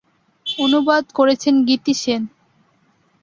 [0.45, 2.21] অনুবাদ করেছেন গীতি সেন।